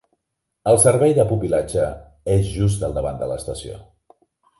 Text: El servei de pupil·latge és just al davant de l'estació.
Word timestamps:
El 0.69 0.77
servei 0.83 1.11
de 1.17 1.25
pupil·latge 1.31 1.83
és 2.37 2.49
just 2.55 2.87
al 2.89 2.97
davant 2.97 3.21
de 3.21 3.29
l'estació. 3.33 3.79